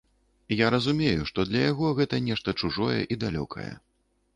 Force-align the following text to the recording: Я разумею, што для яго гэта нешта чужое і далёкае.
Я 0.65 0.69
разумею, 0.75 1.21
што 1.31 1.47
для 1.51 1.61
яго 1.71 1.95
гэта 2.03 2.23
нешта 2.31 2.59
чужое 2.63 2.99
і 3.13 3.23
далёкае. 3.27 3.73